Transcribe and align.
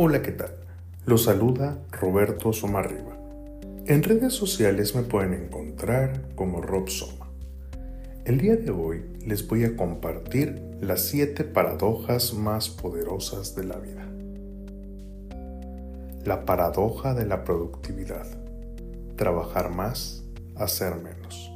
Hola, 0.00 0.22
¿qué 0.22 0.30
tal? 0.30 0.52
Los 1.06 1.24
saluda 1.24 1.76
Roberto 1.90 2.52
Somarriba. 2.52 3.16
En 3.86 4.04
redes 4.04 4.32
sociales 4.32 4.94
me 4.94 5.02
pueden 5.02 5.34
encontrar 5.34 6.36
como 6.36 6.60
Rob 6.60 6.88
Soma. 6.88 7.26
El 8.24 8.38
día 8.38 8.54
de 8.54 8.70
hoy 8.70 9.02
les 9.26 9.48
voy 9.48 9.64
a 9.64 9.76
compartir 9.76 10.62
las 10.80 11.00
7 11.00 11.42
paradojas 11.42 12.32
más 12.32 12.68
poderosas 12.68 13.56
de 13.56 13.64
la 13.64 13.76
vida. 13.78 14.06
La 16.24 16.44
paradoja 16.44 17.12
de 17.14 17.26
la 17.26 17.42
productividad. 17.42 18.26
Trabajar 19.16 19.68
más, 19.68 20.22
hacer 20.54 20.94
menos. 20.94 21.50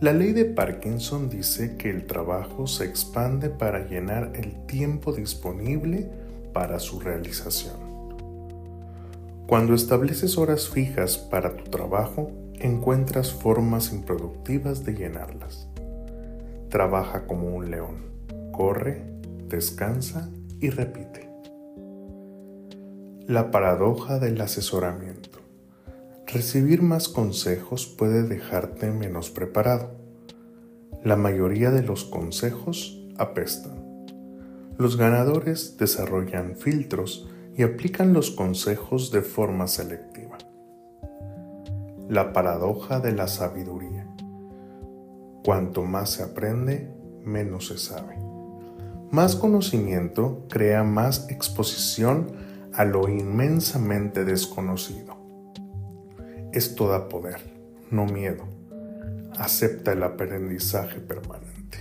La 0.00 0.12
ley 0.12 0.32
de 0.32 0.46
Parkinson 0.46 1.30
dice 1.30 1.76
que 1.76 1.88
el 1.88 2.08
trabajo 2.08 2.66
se 2.66 2.84
expande 2.84 3.48
para 3.48 3.86
llenar 3.86 4.32
el 4.34 4.66
tiempo 4.66 5.12
disponible 5.12 6.10
para 6.52 6.78
su 6.78 7.00
realización. 7.00 7.90
Cuando 9.46 9.74
estableces 9.74 10.38
horas 10.38 10.68
fijas 10.68 11.18
para 11.18 11.56
tu 11.56 11.64
trabajo, 11.70 12.30
encuentras 12.60 13.32
formas 13.32 13.92
improductivas 13.92 14.84
de 14.84 14.94
llenarlas. 14.94 15.68
Trabaja 16.68 17.26
como 17.26 17.48
un 17.48 17.70
león, 17.70 18.12
corre, 18.52 19.04
descansa 19.48 20.30
y 20.60 20.70
repite. 20.70 21.28
La 23.26 23.50
paradoja 23.50 24.18
del 24.18 24.40
asesoramiento. 24.40 25.40
Recibir 26.32 26.82
más 26.82 27.08
consejos 27.08 27.86
puede 27.86 28.22
dejarte 28.22 28.92
menos 28.92 29.30
preparado. 29.30 29.90
La 31.02 31.16
mayoría 31.16 31.72
de 31.72 31.82
los 31.82 32.04
consejos 32.04 33.04
apestan. 33.18 33.79
Los 34.80 34.96
ganadores 34.96 35.76
desarrollan 35.76 36.56
filtros 36.56 37.28
y 37.54 37.64
aplican 37.64 38.14
los 38.14 38.30
consejos 38.30 39.10
de 39.10 39.20
forma 39.20 39.66
selectiva. 39.66 40.38
La 42.08 42.32
paradoja 42.32 42.98
de 42.98 43.12
la 43.12 43.28
sabiduría. 43.28 44.06
Cuanto 45.44 45.82
más 45.82 46.08
se 46.08 46.22
aprende, 46.22 46.90
menos 47.22 47.66
se 47.66 47.76
sabe. 47.76 48.16
Más 49.10 49.36
conocimiento 49.36 50.46
crea 50.48 50.82
más 50.82 51.28
exposición 51.28 52.32
a 52.72 52.86
lo 52.86 53.06
inmensamente 53.10 54.24
desconocido. 54.24 55.14
Esto 56.54 56.88
da 56.88 57.06
poder, 57.06 57.42
no 57.90 58.06
miedo. 58.06 58.44
Acepta 59.36 59.92
el 59.92 60.02
aprendizaje 60.04 61.00
permanente. 61.00 61.79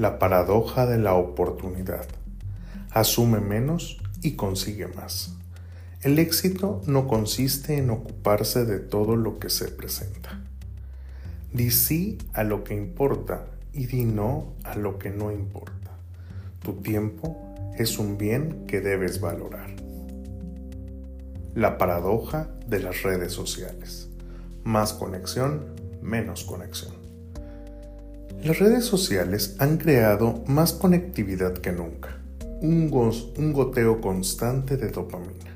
La 0.00 0.18
paradoja 0.18 0.86
de 0.86 0.96
la 0.96 1.12
oportunidad. 1.12 2.06
Asume 2.90 3.38
menos 3.40 4.00
y 4.22 4.32
consigue 4.32 4.86
más. 4.88 5.34
El 6.00 6.18
éxito 6.18 6.80
no 6.86 7.06
consiste 7.06 7.76
en 7.76 7.90
ocuparse 7.90 8.64
de 8.64 8.78
todo 8.78 9.14
lo 9.14 9.38
que 9.38 9.50
se 9.50 9.68
presenta. 9.68 10.42
Di 11.52 11.70
sí 11.70 12.16
a 12.32 12.44
lo 12.44 12.64
que 12.64 12.74
importa 12.74 13.44
y 13.74 13.88
di 13.88 14.06
no 14.06 14.54
a 14.64 14.74
lo 14.74 14.98
que 14.98 15.10
no 15.10 15.32
importa. 15.32 15.90
Tu 16.62 16.80
tiempo 16.80 17.36
es 17.76 17.98
un 17.98 18.16
bien 18.16 18.64
que 18.66 18.80
debes 18.80 19.20
valorar. 19.20 19.68
La 21.54 21.76
paradoja 21.76 22.48
de 22.66 22.80
las 22.80 23.02
redes 23.02 23.34
sociales. 23.34 24.08
Más 24.64 24.94
conexión, 24.94 25.76
menos 26.00 26.44
conexión. 26.44 26.99
Las 28.42 28.58
redes 28.58 28.86
sociales 28.86 29.54
han 29.58 29.76
creado 29.76 30.42
más 30.46 30.72
conectividad 30.72 31.52
que 31.52 31.72
nunca. 31.72 32.22
Un, 32.62 32.88
goteo 32.88 34.00
constante 34.00 34.78
de 34.78 34.88
dopamina. 34.88 35.50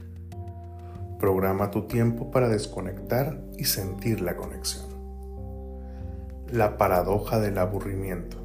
Programa 1.18 1.70
tu 1.70 1.86
tiempo 1.86 2.30
para 2.30 2.50
desconectar 2.50 3.40
y 3.56 3.64
sentir 3.64 4.20
la 4.20 4.36
conexión. 4.36 4.84
La 6.52 6.76
paradoja 6.76 7.40
del 7.40 7.56
aburrimiento. 7.56 8.36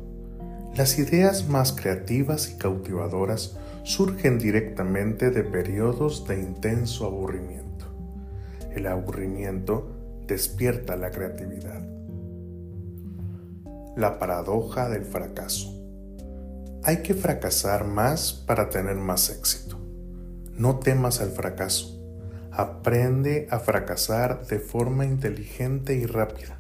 Las 0.74 0.98
ideas 1.00 1.50
más 1.50 1.74
creativas 1.74 2.50
y 2.50 2.58
cautivadoras 2.58 3.58
surgen 3.84 4.40
directamente 4.40 5.32
de 5.32 5.44
periodos 5.44 6.26
de 6.30 6.40
intenso 6.40 7.06
aburrimiento. 7.06 7.88
El 8.74 8.88
aburrimiento 8.88 9.92
despierta 10.28 10.96
la 10.96 11.12
creatividad. 11.12 11.99
La 13.96 14.20
paradoja 14.20 14.88
del 14.88 15.04
fracaso. 15.04 15.76
Hay 16.84 17.04
que 17.04 17.14
fracasar 17.14 17.86
más 17.86 18.34
para 18.34 18.70
tener 18.70 18.96
más 18.96 19.30
éxito. 19.30 19.78
No 20.54 20.80
temas 20.80 21.22
al 21.22 21.32
fracaso. 21.32 22.00
Aprende 22.52 23.48
a 23.50 23.60
fracasar 23.60 24.46
de 24.46 24.60
forma 24.60 25.06
inteligente 25.06 25.96
y 25.96 26.06
rápida. 26.06 26.58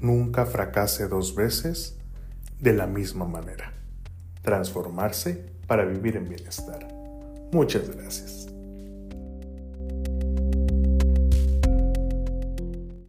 Nunca 0.00 0.46
fracase 0.46 1.08
dos 1.08 1.34
veces 1.34 1.96
de 2.60 2.74
la 2.74 2.86
misma 2.86 3.24
manera. 3.24 3.72
Transformarse 4.42 5.44
para 5.66 5.84
vivir 5.84 6.16
en 6.16 6.28
bienestar. 6.28 6.86
Muchas 7.52 7.88
gracias. 7.88 8.49